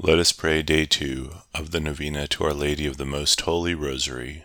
Let 0.00 0.20
us 0.20 0.30
pray 0.30 0.62
day 0.62 0.86
two 0.86 1.32
of 1.52 1.72
the 1.72 1.80
novena 1.80 2.28
to 2.28 2.44
Our 2.44 2.54
Lady 2.54 2.86
of 2.86 2.98
the 2.98 3.04
Most 3.04 3.40
Holy 3.40 3.74
Rosary. 3.74 4.44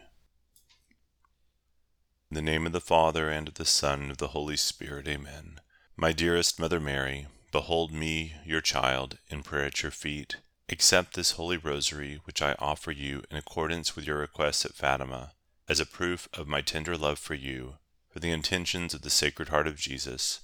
In 2.32 2.36
the 2.36 2.42
name 2.42 2.66
of 2.66 2.72
the 2.72 2.82
Father, 2.82 3.30
and 3.30 3.48
of 3.48 3.54
the 3.54 3.64
Son, 3.64 4.02
and 4.02 4.12
of 4.12 4.18
the 4.18 4.30
Holy 4.30 4.58
Spirit, 4.58 5.08
amen. 5.08 5.60
My 5.96 6.12
dearest 6.12 6.60
Mother 6.60 6.80
Mary, 6.80 7.28
behold 7.52 7.92
me, 7.92 8.34
your 8.44 8.62
child, 8.62 9.20
in 9.30 9.44
prayer 9.44 9.66
at 9.66 9.84
your 9.84 9.92
feet. 9.92 10.38
Accept 10.70 11.14
this 11.14 11.34
Holy 11.34 11.58
Rosary, 11.58 12.20
which 12.24 12.42
I 12.42 12.56
offer 12.58 12.90
you 12.90 13.22
in 13.30 13.38
accordance 13.38 13.96
with 13.96 14.08
your 14.08 14.18
request 14.18 14.66
at 14.66 14.74
Fatima, 14.74 15.34
as 15.70 15.80
a 15.80 15.86
proof 15.86 16.28
of 16.34 16.48
my 16.48 16.62
tender 16.62 16.98
love 16.98 17.20
for 17.20 17.36
you, 17.36 17.76
for 18.10 18.20
the 18.20 18.32
intentions 18.32 18.96
of 18.96 19.04
the 19.04 19.12
Sacred 19.12 19.50
Heart 19.50 19.68
of 19.68 19.78
Jesus, 19.78 20.40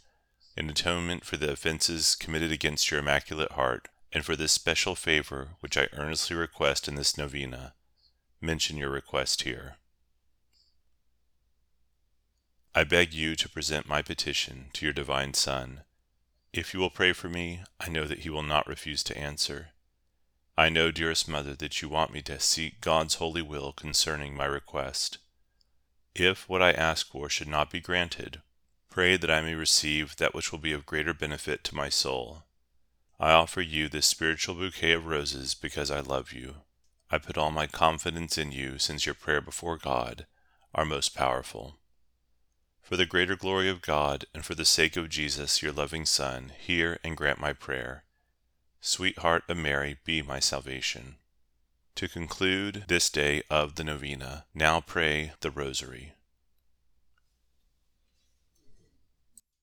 in 0.55 0.69
atonement 0.69 1.25
for 1.25 1.35
the 1.35 1.51
offenses 1.51 2.13
committed 2.13 2.51
against 2.51 2.91
your 2.91 2.99
Immaculate 2.99 3.53
Heart 3.53 3.87
and 4.11 4.25
for 4.25 4.35
this 4.35 4.51
special 4.51 4.95
favor 4.95 5.49
which 5.59 5.77
I 5.77 5.87
earnestly 5.93 6.35
request 6.35 6.87
in 6.87 6.95
this 6.95 7.17
novena, 7.17 7.73
mention 8.41 8.77
your 8.77 8.89
request 8.89 9.43
here. 9.43 9.75
I 12.73 12.83
beg 12.83 13.13
you 13.13 13.35
to 13.35 13.49
present 13.49 13.89
my 13.89 14.01
petition 14.01 14.67
to 14.73 14.85
your 14.85 14.93
divine 14.93 15.33
Son. 15.33 15.81
If 16.53 16.73
you 16.73 16.79
will 16.79 16.89
pray 16.89 17.13
for 17.13 17.27
me, 17.27 17.63
I 17.79 17.89
know 17.89 18.05
that 18.05 18.19
he 18.19 18.29
will 18.29 18.43
not 18.43 18.67
refuse 18.67 19.03
to 19.03 19.17
answer. 19.17 19.69
I 20.57 20.69
know, 20.69 20.91
dearest 20.91 21.27
Mother, 21.27 21.55
that 21.55 21.81
you 21.81 21.89
want 21.89 22.11
me 22.11 22.21
to 22.23 22.39
seek 22.39 22.81
God's 22.81 23.15
holy 23.15 23.41
will 23.41 23.71
concerning 23.71 24.35
my 24.35 24.45
request. 24.45 25.17
If 26.15 26.49
what 26.49 26.61
I 26.61 26.71
ask 26.71 27.07
for 27.07 27.29
should 27.29 27.47
not 27.47 27.69
be 27.69 27.79
granted, 27.79 28.41
pray 28.89 29.15
that 29.17 29.31
I 29.31 29.41
may 29.41 29.55
receive 29.55 30.17
that 30.17 30.33
which 30.33 30.51
will 30.51 30.59
be 30.59 30.73
of 30.73 30.85
greater 30.85 31.13
benefit 31.13 31.63
to 31.65 31.75
my 31.75 31.89
soul. 31.89 32.43
I 33.19 33.33
offer 33.33 33.59
you 33.59 33.89
this 33.89 34.05
spiritual 34.05 34.55
bouquet 34.55 34.93
of 34.93 35.05
roses 35.05 35.53
because 35.53 35.91
I 35.91 35.99
love 35.99 36.31
you. 36.31 36.55
I 37.11 37.17
put 37.17 37.37
all 37.37 37.51
my 37.51 37.67
confidence 37.67 38.37
in 38.37 38.51
you 38.51 38.79
since 38.79 39.05
your 39.05 39.15
prayer 39.15 39.41
before 39.41 39.77
God 39.77 40.25
are 40.73 40.85
most 40.85 41.15
powerful. 41.15 41.75
For 42.81 42.95
the 42.95 43.05
greater 43.05 43.35
glory 43.35 43.67
of 43.67 43.81
God 43.81 44.25
and 44.33 44.45
for 44.45 44.55
the 44.55 44.65
sake 44.65 44.95
of 44.95 45.09
Jesus, 45.09 45.61
your 45.61 45.73
loving 45.73 46.05
Son, 46.05 46.53
hear 46.57 46.97
and 47.03 47.17
grant 47.17 47.39
my 47.39 47.51
prayer. 47.51 48.03
Sweetheart 48.79 49.43
of 49.49 49.57
Mary, 49.57 49.97
be 50.05 50.21
my 50.21 50.39
salvation. 50.39 51.17
To 51.95 52.07
conclude 52.07 52.85
this 52.87 53.09
day 53.09 53.43
of 53.49 53.75
the 53.75 53.83
novena, 53.83 54.45
now 54.53 54.79
pray 54.79 55.33
the 55.41 55.51
Rosary. 55.51 56.13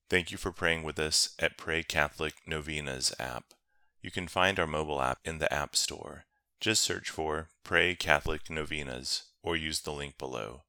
Thank 0.09 0.31
you 0.31 0.37
for 0.37 0.53
praying 0.53 0.83
with 0.83 0.99
us 0.99 1.35
at 1.37 1.57
Pray 1.57 1.83
Catholic 1.83 2.35
Novenas 2.47 3.13
app. 3.19 3.53
You 4.01 4.09
can 4.09 4.29
find 4.29 4.57
our 4.57 4.67
mobile 4.67 5.01
app 5.01 5.19
in 5.25 5.39
the 5.39 5.51
App 5.53 5.75
Store. 5.75 6.23
Just 6.61 6.81
search 6.81 7.09
for 7.09 7.49
Pray 7.65 7.93
Catholic 7.93 8.49
Novenas 8.49 9.23
or 9.43 9.57
use 9.57 9.81
the 9.81 9.91
link 9.91 10.17
below. 10.17 10.63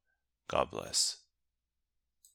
God 0.49 0.69
bless. 0.69 1.19